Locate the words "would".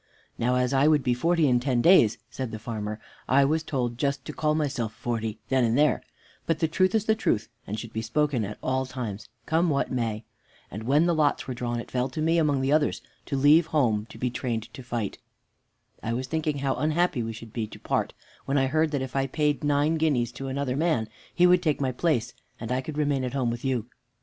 0.87-1.03, 21.45-21.61